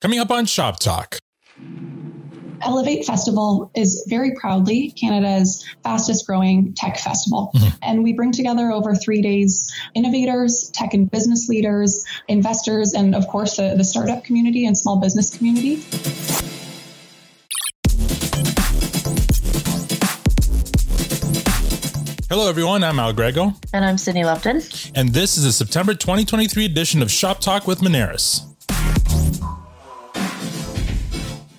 [0.00, 1.18] Coming up on Shop Talk.
[2.62, 7.50] Elevate Festival is very proudly Canada's fastest growing tech festival.
[7.54, 7.68] Mm-hmm.
[7.82, 13.28] And we bring together over three days innovators, tech and business leaders, investors, and of
[13.28, 15.84] course, the, the startup community and small business community.
[22.30, 22.82] Hello, everyone.
[22.84, 23.52] I'm Al Grego.
[23.74, 24.62] And I'm Sydney Lupton.
[24.94, 28.49] And this is the September 2023 edition of Shop Talk with Moneris.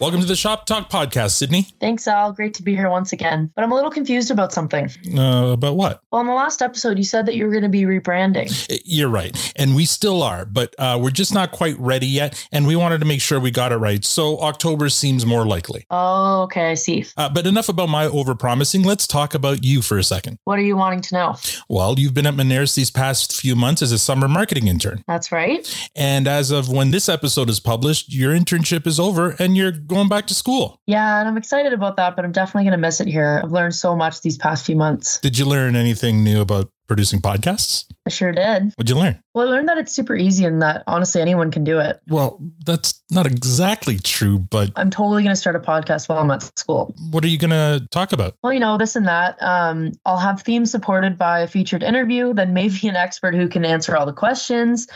[0.01, 1.67] Welcome to the Shop Talk podcast, Sydney.
[1.79, 2.33] Thanks, Al.
[2.33, 3.51] Great to be here once again.
[3.55, 4.89] But I'm a little confused about something.
[5.15, 6.01] Uh, about what?
[6.11, 8.81] Well, in the last episode, you said that you were going to be rebranding.
[8.83, 9.53] You're right.
[9.57, 12.47] And we still are, but uh, we're just not quite ready yet.
[12.51, 14.03] And we wanted to make sure we got it right.
[14.03, 15.85] So October seems more likely.
[15.91, 16.71] Oh, okay.
[16.71, 17.05] I see.
[17.15, 18.83] Uh, but enough about my overpromising.
[18.83, 20.39] Let's talk about you for a second.
[20.45, 21.35] What are you wanting to know?
[21.69, 25.03] Well, you've been at Moneris these past few months as a summer marketing intern.
[25.05, 25.91] That's right.
[25.95, 30.09] And as of when this episode is published, your internship is over and you're going
[30.09, 30.79] back to school.
[30.87, 33.41] Yeah, and I'm excited about that, but I'm definitely going to miss it here.
[33.43, 35.19] I've learned so much these past few months.
[35.19, 37.85] Did you learn anything new about producing podcasts?
[38.05, 38.73] I sure did.
[38.75, 39.17] What'd you learn?
[39.33, 42.01] Well, I learned that it's super easy and that honestly anyone can do it.
[42.09, 46.29] Well, that's not exactly true, but I'm totally going to start a podcast while I'm
[46.31, 46.93] at school.
[47.11, 48.35] What are you going to talk about?
[48.43, 49.41] Well, you know, this and that.
[49.41, 53.63] Um, I'll have themes supported by a featured interview, then maybe an expert who can
[53.63, 54.87] answer all the questions,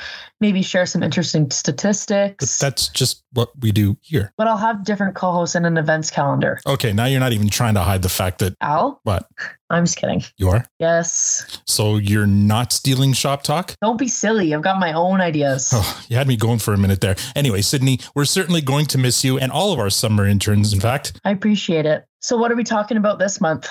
[0.41, 2.59] maybe share some interesting statistics.
[2.59, 4.33] But that's just what we do here.
[4.38, 6.59] But I'll have different co-hosts and an events calendar.
[6.67, 8.99] Okay, now you're not even trying to hide the fact that Al?
[9.03, 9.25] What?
[9.69, 10.23] I'm just kidding.
[10.38, 10.66] You are?
[10.80, 11.59] Yes.
[11.66, 13.75] So you're not stealing shop talk?
[13.81, 14.53] Don't be silly.
[14.53, 15.72] I've got my own ideas.
[15.73, 17.16] Oh, you had me going for a minute there.
[17.35, 20.80] Anyway, Sydney, we're certainly going to miss you and all of our summer interns, in
[20.80, 21.19] fact.
[21.25, 22.05] I appreciate it.
[22.22, 23.67] So, what are we talking about this month?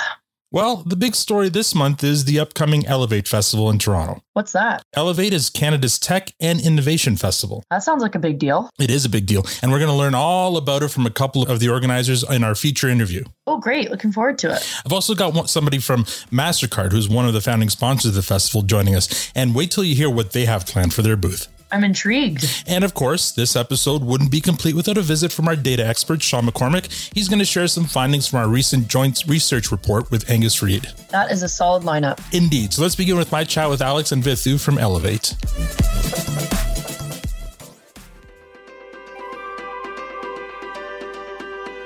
[0.55, 4.23] Well, the big story this month is the upcoming Elevate Festival in Toronto.
[4.35, 4.85] What's that?
[4.95, 7.65] Elevate is Canada's tech and innovation festival.
[7.73, 8.71] That sounds like a big deal.
[8.79, 9.45] It is a big deal.
[9.63, 12.45] And we're going to learn all about it from a couple of the organizers in
[12.45, 13.25] our feature interview.
[13.49, 13.91] Oh, great.
[13.91, 14.83] Looking forward to it.
[14.87, 18.63] I've also got somebody from MasterCard, who's one of the founding sponsors of the festival,
[18.63, 19.33] joining us.
[19.35, 21.49] And wait till you hear what they have planned for their booth.
[21.75, 22.47] I'm intrigued.
[22.69, 26.23] And of course, this episode wouldn't be complete without a visit from our data expert,
[26.23, 27.13] Sean McCormick.
[27.13, 30.87] He's going to share some findings from our recent joint research report with Angus Reid.
[31.11, 32.21] That is a solid lineup.
[32.33, 32.73] Indeed.
[32.73, 35.35] So let's begin with my chat with Alex and Vithu from Elevate.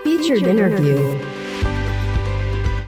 [0.04, 1.27] Featured interview.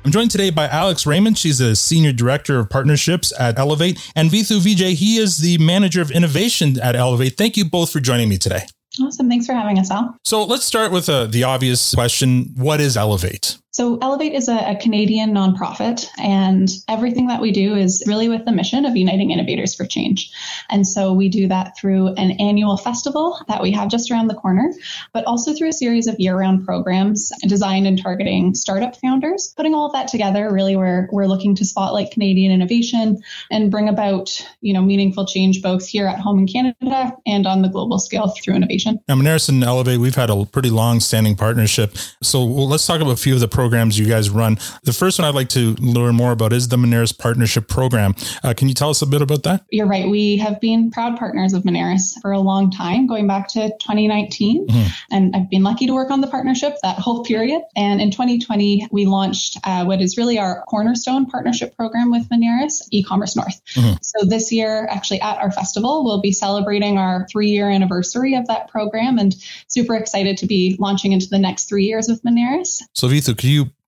[0.02, 1.36] I'm joined today by Alex Raymond.
[1.36, 4.94] She's a senior director of partnerships at Elevate, and Vithu Vijay.
[4.94, 7.36] He is the manager of innovation at Elevate.
[7.36, 8.62] Thank you both for joining me today.
[9.00, 9.28] Awesome.
[9.28, 10.16] Thanks for having us, Al.
[10.24, 13.58] So let's start with uh, the obvious question What is Elevate?
[13.72, 18.44] So, Elevate is a, a, Canadian nonprofit, and everything that we do is really with
[18.44, 20.32] the mission of uniting innovators for change.
[20.68, 24.34] And so, we do that through an annual festival that we have just around the
[24.34, 24.72] corner,
[25.12, 29.54] but also through a series of year round programs designed and targeting startup founders.
[29.56, 33.88] Putting all of that together, really, we're, we're looking to spotlight Canadian innovation and bring
[33.88, 37.98] about you know, meaningful change both here at home in Canada and on the global
[37.98, 38.98] scale through innovation.
[39.08, 41.96] Now, Moneris and Elevate, we've had a pretty long standing partnership.
[42.22, 44.56] So, well, let's talk about a few of the programs you guys run.
[44.84, 48.14] The first one I'd like to learn more about is the Moneris Partnership Program.
[48.42, 49.66] Uh, can you tell us a bit about that?
[49.68, 50.08] You're right.
[50.08, 54.66] We have been proud partners of Moneris for a long time, going back to 2019.
[54.66, 54.88] Mm-hmm.
[55.10, 57.60] And I've been lucky to work on the partnership that whole period.
[57.76, 62.88] And in 2020, we launched uh, what is really our cornerstone partnership program with Moneris,
[62.90, 63.60] e-commerce North.
[63.74, 63.96] Mm-hmm.
[64.00, 68.68] So this year, actually at our festival, we'll be celebrating our three-year anniversary of that
[68.68, 69.34] program and
[69.68, 72.80] super excited to be launching into the next three years with Moneris.
[72.94, 73.34] So Vithu,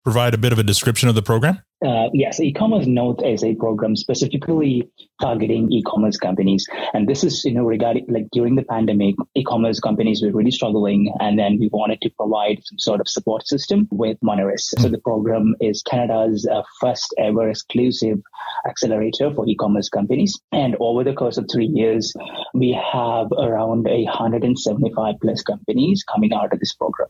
[0.04, 1.62] provide a bit of a description of the program?
[1.84, 4.88] Uh, yes, e-commerce North is a program specifically
[5.20, 10.22] targeting e-commerce companies, and this is you know regarding like during the pandemic, e-commerce companies
[10.22, 14.16] were really struggling, and then we wanted to provide some sort of support system with
[14.24, 14.72] Moneris.
[14.78, 18.20] So the program is Canada's uh, first ever exclusive
[18.64, 22.12] accelerator for e-commerce companies, and over the course of three years,
[22.54, 27.08] we have around a 175 plus companies coming out of this program,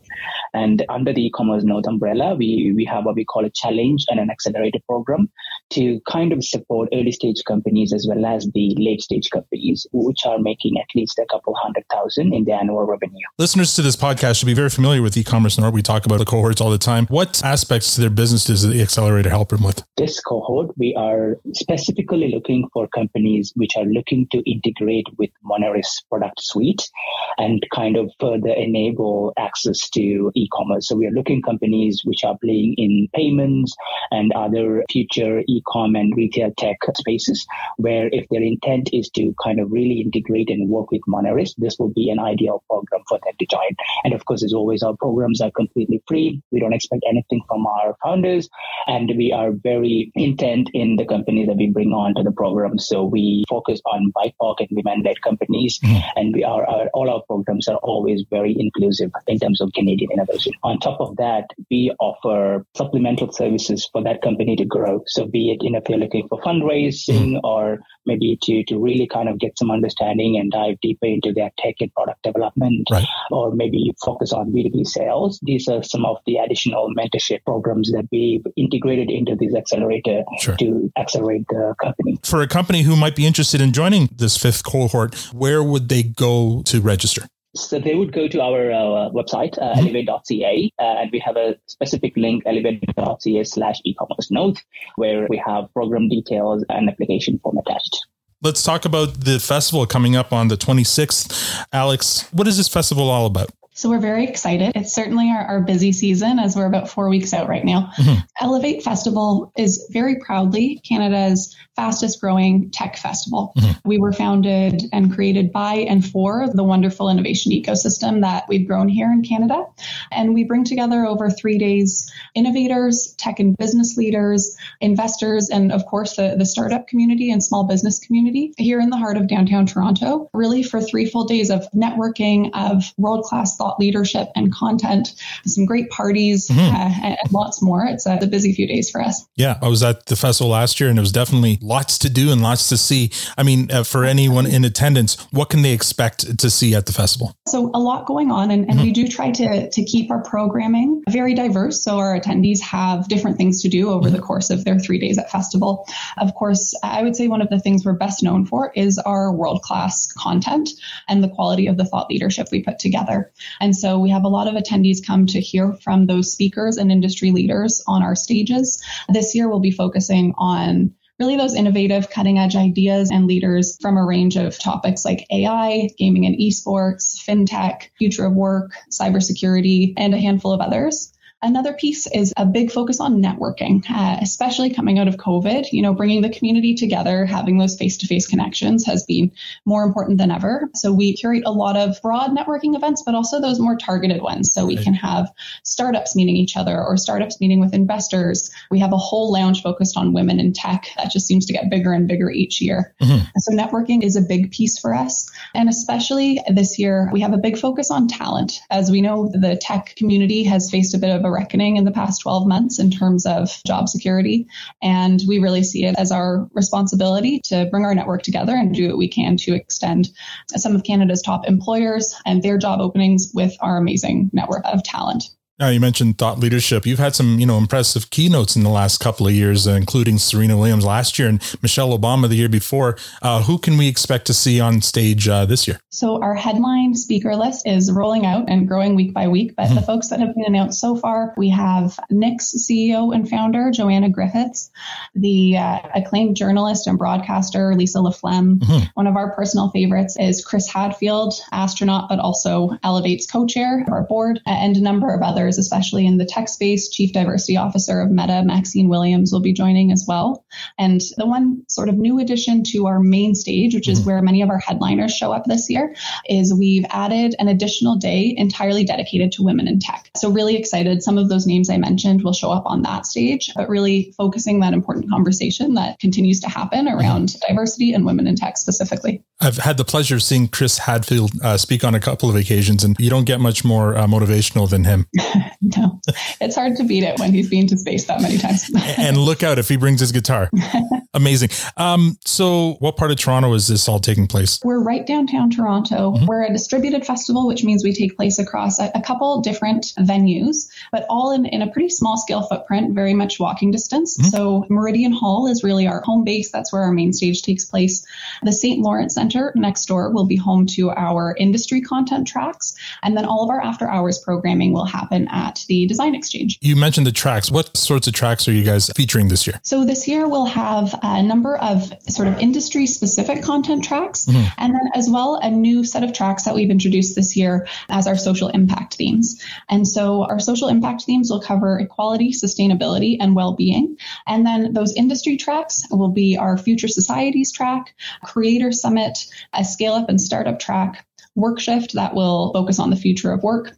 [0.55, 4.19] and under the e-commerce North umbrella, we we have what we call a challenge and
[4.19, 5.29] an accelerator accelerator program
[5.71, 10.25] to kind of support early stage companies as well as the late stage companies, which
[10.25, 13.25] are making at least a couple hundred thousand in the annual revenue.
[13.39, 15.73] Listeners to this podcast should be very familiar with e-commerce North.
[15.73, 17.07] We talk about the cohorts all the time.
[17.07, 19.83] What aspects to their business does the accelerator help them with?
[19.97, 26.03] This cohort, we are specifically looking for companies which are looking to integrate with Moneris
[26.09, 26.89] product suite
[27.37, 30.87] and kind of further enable access to e-commerce.
[30.87, 33.75] So we are looking companies which are playing in payments
[34.11, 34.52] and other
[34.91, 37.45] future e e-com and retail tech spaces,
[37.77, 41.77] where if their intent is to kind of really integrate and work with Moneris, this
[41.79, 43.71] will be an ideal program for them to join.
[44.03, 46.41] And of course, as always, our programs are completely free.
[46.51, 48.49] We don't expect anything from our founders,
[48.87, 52.77] and we are very intent in the companies that we bring on to the program.
[52.79, 56.19] So we focus on BIPOC and women-led companies, mm-hmm.
[56.19, 60.11] and we are our, all our programs are always very inclusive in terms of Canadian
[60.11, 60.53] innovation.
[60.63, 65.03] On top of that, we offer supplemental services for that company to grow.
[65.07, 67.45] So be it, you know, if you're looking for fundraising mm-hmm.
[67.45, 71.51] or maybe to, to really kind of get some understanding and dive deeper into their
[71.57, 73.07] tech and product development, right.
[73.31, 75.39] or maybe you focus on B2B sales.
[75.43, 80.55] These are some of the additional mentorship programs that we've integrated into this accelerator sure.
[80.57, 82.19] to accelerate the company.
[82.23, 86.03] For a company who might be interested in joining this fifth cohort, where would they
[86.03, 87.27] go to register?
[87.55, 89.87] So they would go to our uh, website, uh, mm-hmm.
[89.87, 94.57] elevate.ca, uh, and we have a specific link, elevate.ca slash e-commerce north,
[94.95, 97.99] where we have program details and application form attached.
[98.41, 101.65] Let's talk about the festival coming up on the 26th.
[101.71, 103.51] Alex, what is this festival all about?
[103.75, 104.73] So we're very excited.
[104.75, 107.89] It's certainly our, our, busy season as we're about four weeks out right now.
[107.97, 108.19] Mm-hmm.
[108.39, 113.53] Elevate Festival is very proudly Canada's fastest growing tech festival.
[113.57, 113.71] Mm-hmm.
[113.83, 118.89] We were founded and created by and for the wonderful innovation ecosystem that we've grown
[118.89, 119.65] here in Canada.
[120.11, 125.85] And we bring together over three days innovators, tech and business leaders, investors, and of
[125.85, 129.65] course the, the startup community and small business community here in the heart of downtown
[129.65, 135.13] Toronto, really for three full days of networking, of world class thought leadership and content,
[135.45, 136.59] some great parties, mm-hmm.
[136.59, 137.85] uh, and lots more.
[137.85, 139.25] It's a, a busy few days for us.
[139.35, 142.31] Yeah, I was at the festival last year and it was definitely lots to do
[142.31, 143.11] and lots to see.
[143.37, 146.91] I mean, uh, for anyone in attendance, what can they expect to see at the
[146.91, 147.37] festival?
[147.47, 148.83] So, a lot going on, and, and mm-hmm.
[148.83, 151.81] we do try to, to keep our programming very diverse.
[151.83, 154.15] So, our attendees have different things to do over mm-hmm.
[154.15, 155.87] the course of their three days at festival.
[156.17, 159.31] Of course, I would say one of the things we're best known for is our
[159.31, 160.69] world class content
[161.07, 163.31] and the quality of the thought leadership we put together.
[163.59, 166.91] And so we have a lot of attendees come to hear from those speakers and
[166.91, 168.83] industry leaders on our stages.
[169.09, 173.97] This year we'll be focusing on really those innovative cutting edge ideas and leaders from
[173.97, 180.13] a range of topics like AI, gaming and esports, fintech, future of work, cybersecurity, and
[180.13, 181.12] a handful of others.
[181.43, 185.73] Another piece is a big focus on networking, uh, especially coming out of COVID.
[185.73, 189.29] You know, bringing the community together, having those face to face connections has been
[189.65, 190.69] more important than ever.
[190.73, 194.53] So we curate a lot of broad networking events, but also those more targeted ones.
[194.53, 195.29] So we can have
[195.63, 198.49] startups meeting each other or startups meeting with investors.
[198.71, 201.69] We have a whole lounge focused on women in tech that just seems to get
[201.69, 202.95] bigger and bigger each year.
[203.01, 203.25] Mm-hmm.
[203.39, 205.29] So networking is a big piece for us.
[205.53, 208.61] And especially this year, we have a big focus on talent.
[208.69, 211.91] As we know, the tech community has faced a bit of a reckoning in the
[211.91, 214.47] past 12 months in terms of job security.
[214.81, 218.87] And we really see it as our responsibility to bring our network together and do
[218.87, 220.09] what we can to extend
[220.55, 225.25] some of Canada's top employers and their job openings with our amazing network of talent.
[225.59, 226.83] Now you mentioned thought leadership.
[226.83, 230.17] You've had some, you know, impressive keynotes in the last couple of years, uh, including
[230.17, 232.97] Serena Williams last year and Michelle Obama the year before.
[233.21, 235.79] Uh, who can we expect to see on stage uh, this year?
[235.89, 239.55] So our headline speaker list is rolling out and growing week by week.
[239.55, 239.75] But mm-hmm.
[239.75, 244.09] the folks that have been announced so far, we have Knix CEO and founder Joanna
[244.09, 244.71] Griffiths,
[245.13, 248.57] the uh, acclaimed journalist and broadcaster Lisa LaFlamme.
[248.57, 248.85] Mm-hmm.
[248.95, 254.01] One of our personal favorites is Chris Hadfield, astronaut, but also Elevate's co-chair of our
[254.01, 256.89] board, and a number of others others, especially in the tech space.
[256.89, 260.45] Chief Diversity Officer of Meta, Maxine Williams, will be joining as well.
[260.79, 264.09] And the one sort of new addition to our main stage, which is mm-hmm.
[264.09, 265.95] where many of our headliners show up this year,
[266.29, 270.09] is we've added an additional day entirely dedicated to women in tech.
[270.15, 271.03] So, really excited.
[271.03, 274.61] Some of those names I mentioned will show up on that stage, but really focusing
[274.61, 277.47] that important conversation that continues to happen around mm-hmm.
[277.47, 279.23] diversity and women in tech specifically.
[279.43, 282.85] I've had the pleasure of seeing Chris Hadfield uh, speak on a couple of occasions,
[282.85, 285.05] and you don't get much more uh, motivational than him.
[285.61, 285.99] no,
[286.39, 288.71] it's hard to beat it when he's been to space that many times.
[288.97, 290.49] and look out if he brings his guitar.
[291.13, 291.49] Amazing.
[291.75, 294.59] Um, so, what part of Toronto is this all taking place?
[294.63, 296.13] We're right downtown Toronto.
[296.13, 296.25] Mm-hmm.
[296.25, 300.69] We're a distributed festival, which means we take place across a, a couple different venues,
[300.91, 304.17] but all in, in a pretty small scale footprint, very much walking distance.
[304.17, 304.29] Mm-hmm.
[304.29, 306.49] So, Meridian Hall is really our home base.
[306.49, 308.05] That's where our main stage takes place.
[308.41, 308.79] The St.
[308.79, 312.75] Lawrence Center next door will be home to our industry content tracks.
[313.01, 316.57] And then all of our after hours programming will happen at the Design Exchange.
[316.61, 317.51] You mentioned the tracks.
[317.51, 319.59] What sorts of tracks are you guys featuring this year?
[319.63, 324.47] So, this year we'll have a number of sort of industry specific content tracks, mm-hmm.
[324.57, 328.07] and then as well a new set of tracks that we've introduced this year as
[328.07, 329.41] our social impact themes.
[329.69, 333.97] And so our social impact themes will cover equality, sustainability, and well being.
[334.27, 339.22] And then those industry tracks will be our Future Societies track, Creator Summit,
[339.53, 341.05] a scale up and startup track,
[341.37, 343.71] Workshift that will focus on the future of work.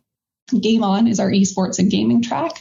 [0.59, 2.51] Game On is our esports and gaming track,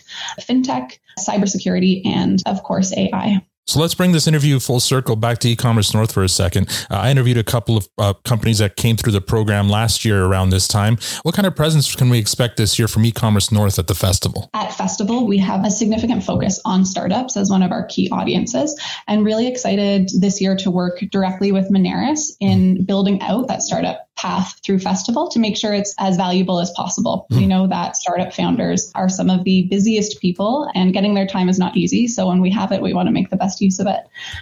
[0.41, 3.45] fintech, cybersecurity, and of course, AI.
[3.67, 6.69] So let's bring this interview full circle back to e-commerce north for a second.
[6.91, 10.27] Uh, I interviewed a couple of uh, companies that came through the program last year
[10.27, 10.99] around this time.
[11.23, 14.51] What kind of presence can we expect this year from e-commerce north at the festival?
[14.53, 18.79] At festival, we have a significant focus on startups as one of our key audiences,
[19.09, 24.11] and really excited this year to work directly with Moneris in building out that startup
[24.17, 27.27] path through festival to make sure it's as valuable as possible.
[27.31, 27.37] Mm.
[27.37, 31.49] We know that startup founders are some of the busiest people and getting their time
[31.49, 32.07] is not easy.
[32.07, 34.01] So when we have it, we want to make the best use of it.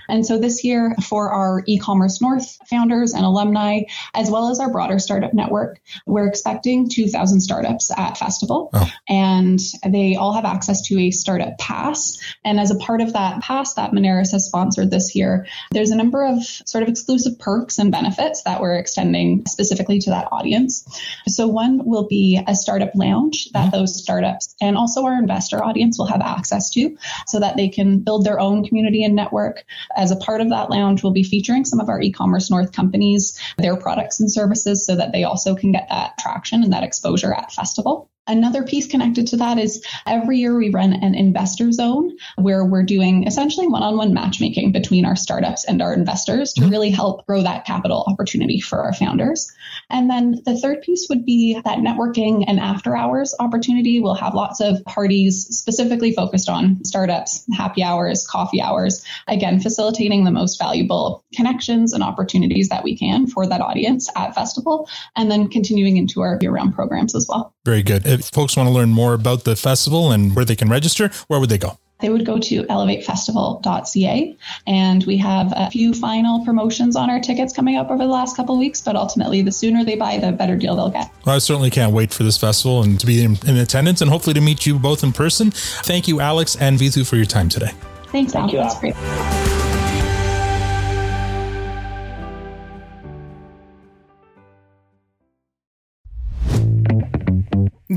[0.09, 3.83] And so this year for our e-commerce north founders and alumni,
[4.14, 8.91] as well as our broader startup network, we're expecting 2000 startups at festival oh.
[9.09, 12.19] and they all have access to a startup pass.
[12.45, 15.97] And as a part of that pass that Moneris has sponsored this year, there's a
[15.97, 20.87] number of sort of exclusive perks and benefits that we're extending specifically to that audience.
[21.26, 23.78] So one will be a startup lounge that mm-hmm.
[23.78, 28.00] those startups and also our investor audience will have access to so that they can
[28.00, 29.64] build their own community and network.
[29.97, 33.38] As a part of that lounge, we'll be featuring some of our e-commerce north companies,
[33.59, 37.33] their products and services so that they also can get that traction and that exposure
[37.33, 38.11] at festival.
[38.29, 42.85] Another piece connected to that is every year we run an investor zone where we're
[42.85, 46.71] doing essentially one on one matchmaking between our startups and our investors to mm-hmm.
[46.71, 49.50] really help grow that capital opportunity for our founders.
[49.91, 53.99] And then the third piece would be that networking and after hours opportunity.
[53.99, 60.23] We'll have lots of parties specifically focused on startups, happy hours, coffee hours, again, facilitating
[60.23, 65.29] the most valuable connections and opportunities that we can for that audience at Festival, and
[65.29, 67.52] then continuing into our year round programs as well.
[67.64, 68.07] Very good.
[68.07, 71.38] If folks want to learn more about the festival and where they can register, where
[71.38, 71.78] would they go?
[72.00, 74.37] They would go to elevatefestival.ca.
[74.66, 78.37] And we have a few final promotions on our tickets coming up over the last
[78.37, 81.09] couple of weeks, but ultimately, the sooner they buy, the better deal they'll get.
[81.25, 84.11] Well, I certainly can't wait for this festival and to be in, in attendance and
[84.11, 85.52] hopefully to meet you both in person.
[85.52, 87.71] Thank you, Alex and Vithu, for your time today.
[88.09, 88.50] Thanks, Thank Al.
[88.50, 89.62] You, That's great.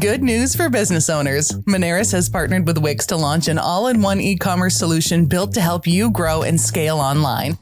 [0.05, 1.51] Good news for business owners.
[1.63, 5.51] Moneris has partnered with Wix to launch an all in one e commerce solution built
[5.55, 7.57] to help you grow and scale online.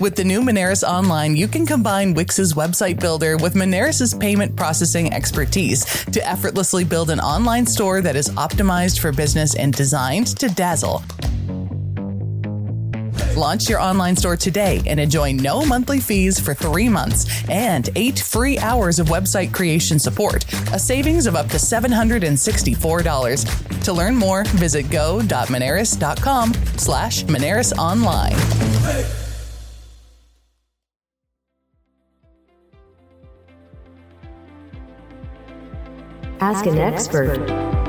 [0.00, 5.14] With the new Moneris Online, you can combine Wix's website builder with Moneris' payment processing
[5.14, 10.48] expertise to effortlessly build an online store that is optimized for business and designed to
[10.48, 11.00] dazzle.
[13.36, 18.16] Launch your online store today and enjoy no monthly fees for three months and eight
[18.18, 23.84] free hours of website creation support, a savings of up to $764.
[23.84, 28.34] To learn more, visit go.moneris.com slash Moneris Online.
[36.40, 37.83] Ask an expert.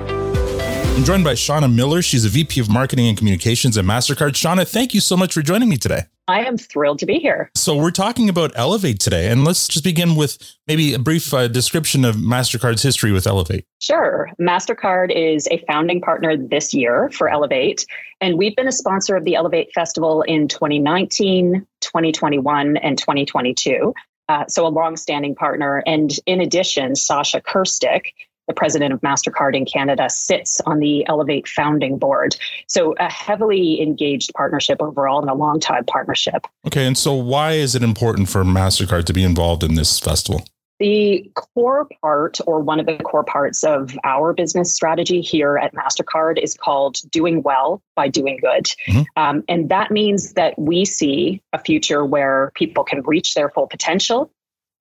[0.95, 2.01] I'm joined by Shauna Miller.
[2.01, 4.31] She's a VP of Marketing and Communications at MasterCard.
[4.31, 6.03] Shauna, thank you so much for joining me today.
[6.29, 7.51] I am thrilled to be here.
[7.53, 10.37] So, we're talking about Elevate today, and let's just begin with
[10.69, 13.65] maybe a brief uh, description of MasterCard's history with Elevate.
[13.79, 14.29] Sure.
[14.39, 17.85] MasterCard is a founding partner this year for Elevate,
[18.21, 23.93] and we've been a sponsor of the Elevate Festival in 2019, 2021, and 2022.
[24.29, 25.83] Uh, so, a long-standing partner.
[25.85, 28.13] And in addition, Sasha Krstic
[28.47, 32.35] the president of MasterCard in Canada, sits on the Elevate founding board.
[32.67, 36.47] So, a heavily engaged partnership overall and a long time partnership.
[36.67, 36.85] Okay.
[36.85, 40.45] And so, why is it important for MasterCard to be involved in this festival?
[40.79, 45.73] The core part, or one of the core parts of our business strategy here at
[45.73, 48.65] MasterCard, is called doing well by doing good.
[48.87, 49.01] Mm-hmm.
[49.15, 53.67] Um, and that means that we see a future where people can reach their full
[53.67, 54.29] potential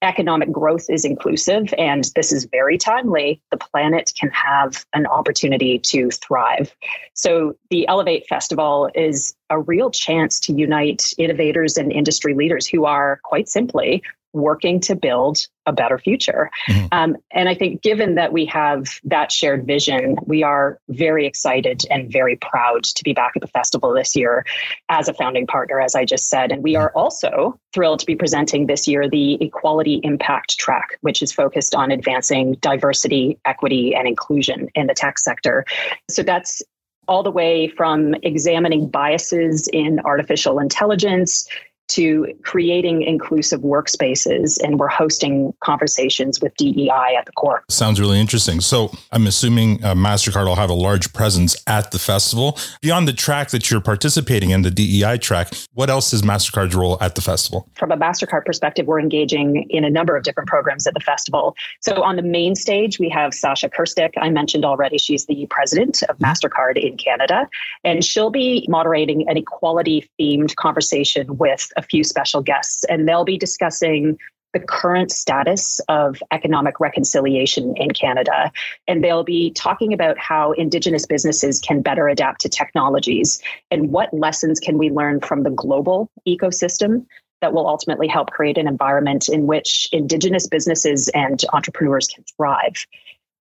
[0.04, 5.78] economic growth is inclusive, and this is very timely, the planet can have an opportunity
[5.78, 6.75] to thrive.
[7.14, 12.84] So, the Elevate Festival is a real chance to unite innovators and industry leaders who
[12.84, 14.02] are, quite simply,
[14.35, 16.50] working to build a better future.
[16.69, 16.87] Mm-hmm.
[16.93, 21.83] Um, and I think, given that we have that shared vision, we are very excited
[21.91, 24.45] and very proud to be back at the festival this year
[24.88, 26.53] as a founding partner, as I just said.
[26.53, 31.23] And we are also thrilled to be presenting this year the Equality Impact Track, which
[31.23, 35.64] is focused on advancing diversity, equity, and inclusion in the tech sector.
[36.11, 36.62] So that's
[37.07, 41.47] all the way from examining biases in artificial intelligence
[41.88, 47.64] to creating inclusive workspaces and we're hosting conversations with DEI at the core.
[47.69, 48.61] Sounds really interesting.
[48.61, 52.59] So I'm assuming uh, MasterCard will have a large presence at the festival.
[52.81, 56.99] Beyond the track that you're participating in, the DEI track, what else is MasterCard's role
[57.00, 57.69] at the festival?
[57.75, 61.55] From a MasterCard perspective, we're engaging in a number of different programs at the festival.
[61.81, 64.12] So on the main stage, we have Sasha Krstic.
[64.21, 67.49] I mentioned already, she's the president of MasterCard in Canada,
[67.83, 73.25] and she'll be moderating an equality themed conversation with a few special guests, and they'll
[73.25, 74.19] be discussing
[74.54, 78.50] the current status of economic reconciliation in Canada.
[78.88, 84.14] And they'll be talking about how Indigenous businesses can better adapt to technologies and what
[84.14, 87.04] lessons can we learn from the global ecosystem
[87.40, 92.87] that will ultimately help create an environment in which Indigenous businesses and entrepreneurs can thrive.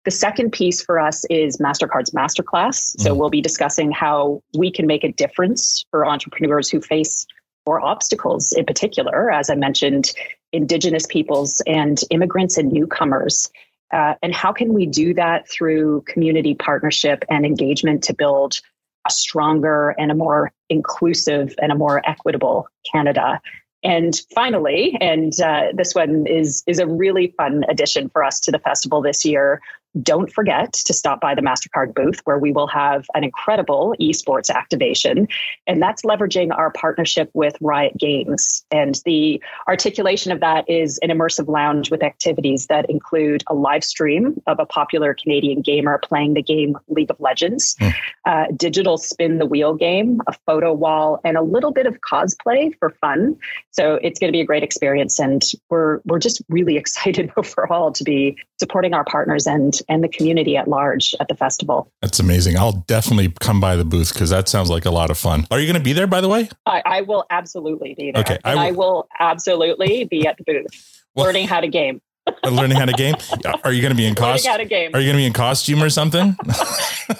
[0.05, 3.01] The second piece for us is MasterCard's Masterclass.
[3.01, 3.17] So mm.
[3.17, 7.27] we'll be discussing how we can make a difference for entrepreneurs who face
[7.67, 10.13] or obstacles in particular, as I mentioned,
[10.53, 13.51] Indigenous peoples and immigrants and newcomers.
[13.93, 18.61] Uh, and how can we do that through community partnership and engagement to build
[19.07, 23.41] a stronger and a more inclusive and a more equitable Canada?
[23.85, 28.53] And finally, and uh, this one is is a really fun addition for us to
[28.53, 29.61] the festival this year
[30.01, 34.49] don't forget to stop by the MasterCard booth where we will have an incredible esports
[34.49, 35.29] activation.
[35.67, 38.65] And that's leveraging our partnership with Riot Games.
[38.71, 43.85] And the articulation of that is an immersive lounge with activities that include a live
[43.85, 47.95] stream of a popular Canadian gamer playing the game League of Legends, mm.
[48.27, 52.73] uh, digital spin the wheel game, a photo wall, and a little bit of cosplay
[52.79, 53.37] for fun.
[53.71, 55.19] So it's going to be a great experience.
[55.19, 60.09] And we're, we're just really excited overall to be supporting our partners and and the
[60.09, 61.91] community at large at the festival.
[62.01, 62.57] That's amazing.
[62.57, 65.47] I'll definitely come by the booth because that sounds like a lot of fun.
[65.51, 66.49] Are you going to be there, by the way?
[66.67, 68.23] I, I will absolutely be there.
[68.23, 72.01] Okay, I will, will absolutely be at the booth, well, learning how to game.
[72.45, 73.15] learning how to game.
[73.65, 74.53] Are you going to be in costume?
[74.53, 76.37] Are you going to be in costume or something?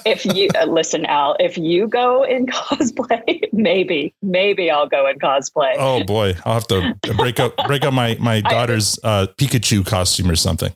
[0.05, 5.19] if you uh, listen, Al, if you go in cosplay, maybe, maybe I'll go in
[5.19, 5.75] cosplay.
[5.77, 10.29] Oh boy, I'll have to break up break up my my daughter's uh, Pikachu costume
[10.29, 10.73] or something.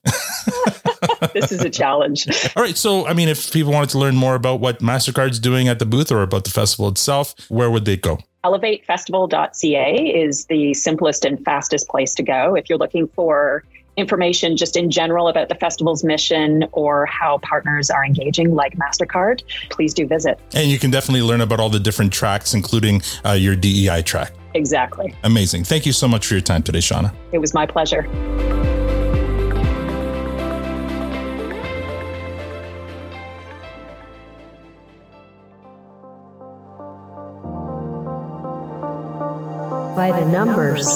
[1.33, 2.27] this is a challenge.
[2.55, 5.67] All right, so I mean, if people wanted to learn more about what Mastercard's doing
[5.67, 8.19] at the booth or about the festival itself, where would they go?
[8.43, 13.63] elevatefestival.ca is the simplest and fastest place to go if you're looking for
[13.97, 19.41] information just in general about the festival's mission or how partners are engaging, like MasterCard,
[19.69, 20.39] please do visit.
[20.53, 24.33] And you can definitely learn about all the different tracks, including uh, your DEI track.
[24.53, 25.15] Exactly.
[25.23, 25.63] Amazing.
[25.63, 27.13] Thank you so much for your time today, Shauna.
[27.31, 28.07] It was my pleasure.
[39.97, 40.87] By the numbers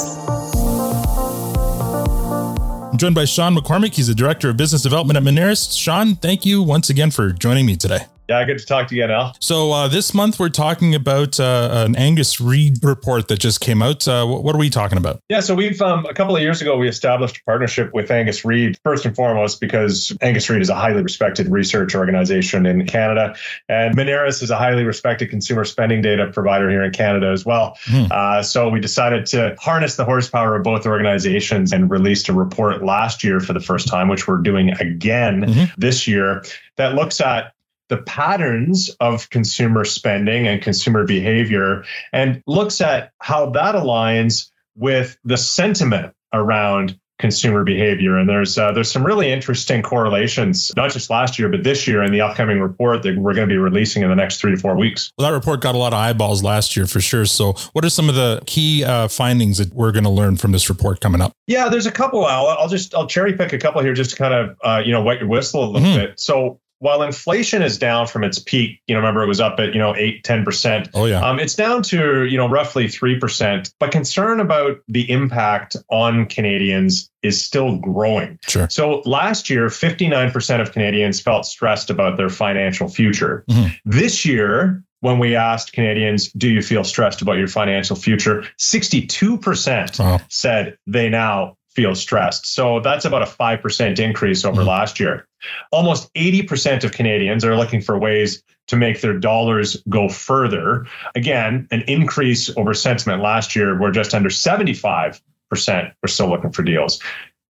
[2.91, 3.95] I'm joined by Sean McCormick.
[3.95, 5.75] He's the Director of Business Development at Moneris.
[5.75, 8.05] Sean, thank you once again for joining me today.
[8.29, 9.35] Yeah, good to talk to you again, Al.
[9.39, 13.81] So uh, this month we're talking about uh, an Angus Reid report that just came
[13.81, 14.07] out.
[14.07, 15.19] Uh, what are we talking about?
[15.27, 18.45] Yeah, so we've um, a couple of years ago we established a partnership with Angus
[18.45, 23.35] Reid first and foremost because Angus Reid is a highly respected research organization in Canada,
[23.67, 27.77] and Moneris is a highly respected consumer spending data provider here in Canada as well.
[27.85, 28.41] Hmm.
[28.43, 33.23] so we decided to harness the horsepower of both organizations and released a report last
[33.23, 35.63] year for the first time, which we're doing again mm-hmm.
[35.77, 36.43] this year
[36.77, 37.53] that looks at
[37.91, 45.17] the patterns of consumer spending and consumer behavior and looks at how that aligns with
[45.25, 48.17] the sentiment around consumer behavior.
[48.17, 52.01] And there's uh, there's some really interesting correlations, not just last year, but this year
[52.01, 54.57] in the upcoming report that we're going to be releasing in the next three to
[54.57, 55.11] four weeks.
[55.17, 57.25] Well, that report got a lot of eyeballs last year for sure.
[57.25, 60.53] So, what are some of the key uh, findings that we're going to learn from
[60.53, 61.33] this report coming up?
[61.45, 62.23] Yeah, there's a couple.
[62.23, 64.93] I'll, I'll just I'll cherry pick a couple here just to kind of uh, you
[64.93, 66.05] know wet your whistle a little mm-hmm.
[66.05, 66.19] bit.
[66.21, 69.71] So while inflation is down from its peak, you know, remember it was up at,
[69.73, 70.89] you know, eight, 10%.
[70.95, 71.21] Oh, yeah.
[71.21, 73.71] Um, it's down to, you know, roughly 3%.
[73.79, 78.39] But concern about the impact on Canadians is still growing.
[78.47, 78.67] Sure.
[78.71, 83.45] So last year, 59% of Canadians felt stressed about their financial future.
[83.47, 83.73] Mm-hmm.
[83.85, 88.43] This year, when we asked Canadians, do you feel stressed about your financial future?
[88.57, 90.19] 62% wow.
[90.29, 92.45] said they now feel stressed.
[92.45, 94.69] So that's about a 5% increase over mm-hmm.
[94.69, 95.27] last year.
[95.71, 100.85] Almost 80% of Canadians are looking for ways to make their dollars go further.
[101.15, 105.19] Again, an increase over sentiment last year, where just under 75%
[105.51, 107.01] were still looking for deals.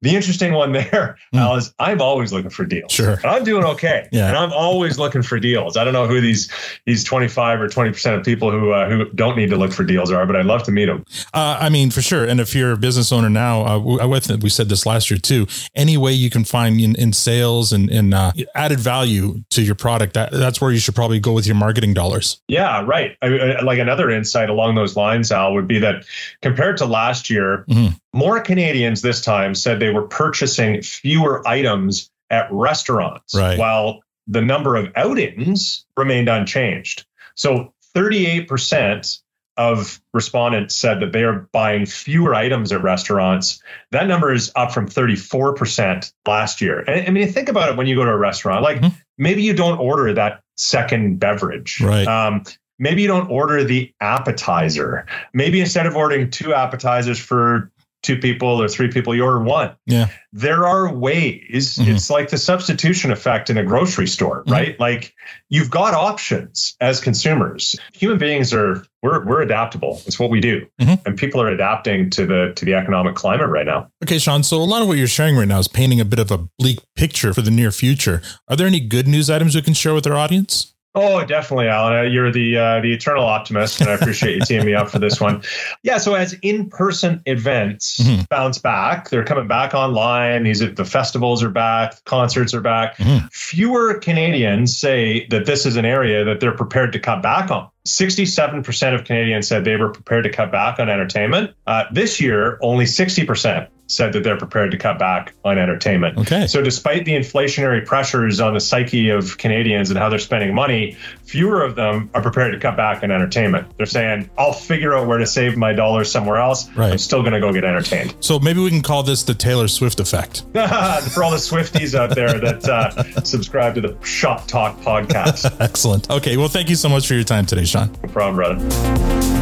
[0.03, 1.41] The interesting one there, Mm.
[1.41, 2.93] Al, is I'm always looking for deals.
[2.93, 3.15] Sure.
[3.15, 4.09] And I'm doing okay.
[4.13, 4.29] Yeah.
[4.29, 5.77] And I'm always looking for deals.
[5.77, 6.51] I don't know who these
[6.87, 10.11] these 25 or 20% of people who uh, who don't need to look for deals
[10.13, 11.05] are, but I'd love to meet them.
[11.35, 12.25] Uh, I mean, for sure.
[12.25, 15.11] And if you're a business owner now, uh, we, I think we said this last
[15.11, 15.47] year too.
[15.75, 19.75] Any way you can find in, in sales and, and uh, added value to your
[19.75, 22.41] product, that, that's where you should probably go with your marketing dollars.
[22.49, 23.17] Yeah, right.
[23.21, 26.05] I, I- like another insight along those lines, Al, would be that
[26.41, 27.99] compared to last year, Mhm.
[28.13, 33.59] More Canadians this time said they were purchasing fewer items at restaurants, Right.
[33.59, 37.07] while the number of outings remained unchanged.
[37.35, 39.21] So 38%
[39.57, 43.61] of respondents said that they are buying fewer items at restaurants.
[43.91, 46.81] That number is up from 34% last year.
[46.81, 48.95] And I mean, think about it when you go to a restaurant, like Mhm.
[49.17, 51.81] maybe you don't order that second beverage.
[51.81, 52.07] Right.
[52.07, 52.45] Um,
[52.79, 55.07] maybe you don't order the appetizer.
[55.35, 59.73] Maybe instead of ordering two appetizers for two people or three people, you order one.
[59.87, 60.09] Yeah.
[60.33, 61.79] There are ways.
[61.81, 61.89] Mhm.
[61.95, 64.53] It's like the substitution effect in a grocery store, Mhm.
[64.53, 64.81] right?
[64.81, 65.15] Like
[65.49, 67.75] you've got options as consumers.
[67.93, 70.01] Human beings are we're we're adaptable.
[70.07, 70.67] It's what we do.
[70.81, 71.05] Mhm.
[71.07, 73.89] And people are adapting to the to the economic climate right now.
[74.05, 74.43] Okay, Sean.
[74.43, 76.39] So a lot of what you're sharing right now is painting a bit of a
[76.59, 78.23] bleak picture for the near future.
[78.49, 80.75] Are there any good news items we can share with our audience?
[80.95, 81.97] Oh, definitely, Alan.
[81.99, 84.99] Uh, You're the uh, the eternal optimist, and I appreciate you teeing me up for
[84.99, 85.43] this one.
[85.85, 85.99] Yeah.
[85.99, 88.29] So as in person events Mhm.
[88.29, 90.43] bounce back, they're coming back online.
[90.43, 92.97] These are, the festivals are back, concerts are back.
[92.99, 93.31] Mhm.
[93.33, 97.69] Fewer Canadians say that this is an area that they're prepared to cut back on.
[97.87, 101.53] 67% of Canadians said they were prepared to cut back on entertainment.
[101.67, 106.19] Uh, this year, only 60% said that they're prepared to cut back on entertainment.
[106.19, 106.47] Okay.
[106.47, 110.97] So, despite the inflationary pressures on the psyche of Canadians and how they're spending money,
[111.25, 113.77] fewer of them are prepared to cut back on entertainment.
[113.77, 116.71] They're saying, I'll figure out where to save my dollars somewhere else.
[116.71, 116.93] Right.
[116.93, 118.15] I'm still going to go get entertained.
[118.21, 120.41] So maybe we can call this the Taylor Swift effect.
[120.53, 125.57] For all the Swifties out there that uh, subscribe to the Shop Talk podcast.
[125.61, 126.11] Excellent.
[126.11, 126.37] Okay.
[126.37, 127.91] Well, thank you so much for your time today, Sean.
[128.03, 129.38] No problem, brother.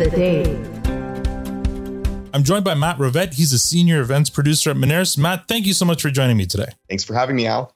[0.00, 0.46] The date.
[2.32, 3.34] I'm joined by Matt Rovet.
[3.34, 5.18] He's a senior events producer at Moneris.
[5.18, 6.68] Matt, thank you so much for joining me today.
[6.88, 7.74] Thanks for having me, Al.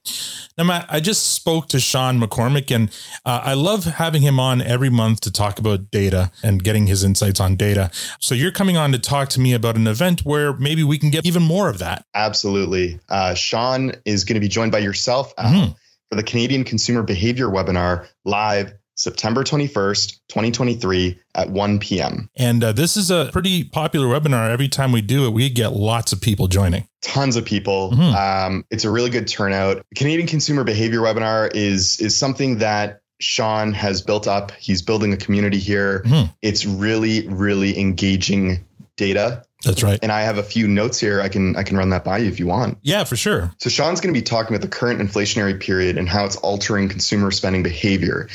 [0.56, 2.88] Now, Matt, I just spoke to Sean McCormick, and
[3.26, 7.04] uh, I love having him on every month to talk about data and getting his
[7.04, 7.90] insights on data.
[8.20, 11.10] So, you're coming on to talk to me about an event where maybe we can
[11.10, 12.06] get even more of that.
[12.14, 13.00] Absolutely.
[13.10, 15.76] Uh, Sean is going to be joined by yourself Al, Mhm.
[16.08, 22.28] for the Canadian Consumer Behavior webinar live September 21st, 2023 at 1 p.m.
[22.36, 24.50] And uh, this is a pretty popular webinar.
[24.50, 26.86] Every time we do it, we get lots of people joining.
[27.02, 27.90] Tons of people.
[27.92, 28.14] Mhm.
[28.46, 29.84] Um, it's a really good turnout.
[29.96, 34.52] Canadian Consumer Behavior webinar is is something that Sean has built up.
[34.58, 36.02] He's building a community here.
[36.06, 36.32] Mhm.
[36.42, 38.64] It's really, really engaging
[38.96, 39.42] data.
[39.64, 39.98] That's right.
[40.02, 41.20] And I have a few notes here.
[41.20, 42.78] I can I can run that by you if you want.
[42.82, 43.52] Yeah, for sure.
[43.58, 46.88] So Sean's going to be talking about the current inflationary period and how it's altering
[46.88, 48.28] consumer spending behavior,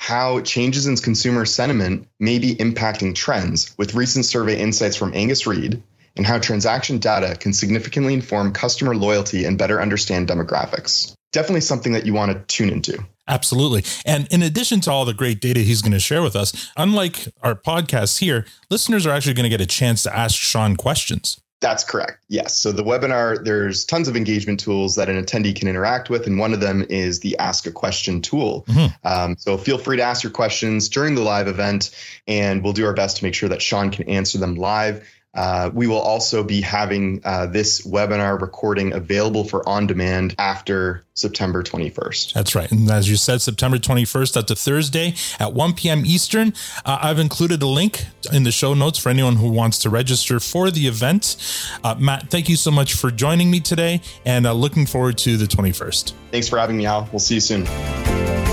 [0.00, 5.46] how changes in consumer sentiment may be impacting trends with recent survey insights from Angus
[5.46, 5.82] Reid,
[6.16, 11.12] and how transaction data can significantly inform customer loyalty and better understand demographics.
[11.32, 12.98] Definitely something that you want to tune into.
[13.28, 13.84] Absolutely.
[14.06, 17.28] And in addition to all the great data he's going to share with us, unlike
[17.42, 21.38] our podcast here, listeners are actually going to get a chance to ask Sean questions.
[21.60, 22.24] That's correct.
[22.28, 22.56] Yes.
[22.56, 26.38] So the webinar, there's tons of engagement tools that an attendee can interact with, and
[26.38, 28.64] one of them is the Ask a Question tool.
[28.68, 28.94] Mhm.
[29.04, 31.90] Um, so feel free to ask your questions during the live event,
[32.26, 35.04] and we'll do our best to make sure that Sean can answer them live.
[35.34, 41.04] Uh, we will also be having uh, this webinar recording available for on demand after
[41.14, 42.32] September 21st.
[42.32, 42.70] That's right.
[42.70, 46.04] And as you said, September 21st, that's a Thursday at 1 p.m.
[46.04, 46.52] Eastern.
[46.84, 50.40] Uh, I've included a link in the show notes for anyone who wants to register
[50.40, 51.36] for the event.
[51.84, 55.36] Uh, Matt, thank you so much for joining me today and uh, looking forward to
[55.36, 56.12] the 21st.
[56.32, 57.08] Thanks for having me, Al.
[57.12, 58.49] We'll see you soon.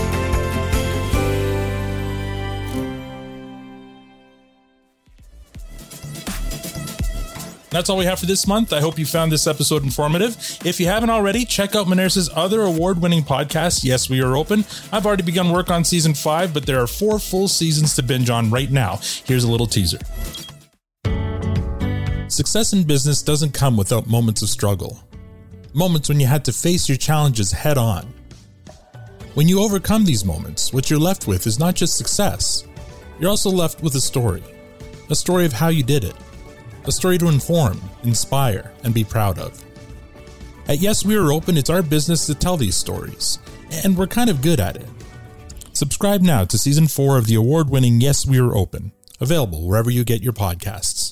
[7.77, 8.73] That's all we have for this month.
[8.73, 10.35] I hope you found this episode informative.
[10.65, 14.65] If you haven't already, check out Moneris' other award winning podcast, Yes, we are open.
[14.91, 18.31] I've already begun work on season five, but there are four full seasons to binge
[18.31, 18.99] on right now.
[19.25, 19.99] Here's a little teaser.
[22.29, 24.99] Success in business doesn't come without moments of struggle,
[25.75, 28.11] moments when you had to face your challenges head on.
[29.35, 32.63] When you overcome these moments, what you're left with is not just success,
[33.19, 34.41] you're also left with a story
[35.09, 36.15] a story of how you did it
[36.87, 39.63] a story to inform, inspire, and be proud of.
[40.67, 43.39] At Yes, We Are Open, it's our business to tell these stories,
[43.83, 44.87] and we're kind of good at it.
[45.73, 49.89] Subscribe now to season four of the award winning Yes, We Are Open, available wherever
[49.91, 51.06] you get your podcasts.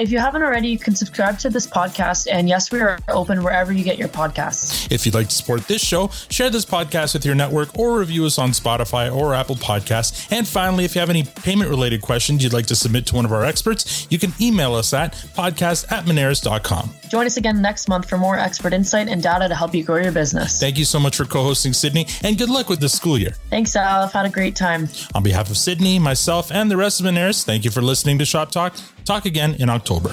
[0.00, 2.26] If you haven't already, you can subscribe to this podcast.
[2.32, 4.90] And yes, we are open wherever you get your podcasts.
[4.90, 8.24] If you'd like to support this show, share this podcast with your network or review
[8.24, 10.32] us on Spotify or Apple Podcasts.
[10.32, 13.26] And finally, if you have any payment related questions you'd like to submit to one
[13.26, 16.94] of our experts, you can email us at podcast at Moneris.com.
[17.10, 19.96] Join us again next month for more expert insight and data to help you grow
[19.96, 20.58] your business.
[20.58, 23.34] Thank you so much for co hosting, Sydney, and good luck with the school year.
[23.50, 24.04] Thanks, Al.
[24.04, 24.88] I've had a great time.
[25.14, 28.24] On behalf of Sydney, myself, and the rest of Moneris, thank you for listening to
[28.24, 28.74] Shop Talk.
[29.10, 30.10] Talk again in October.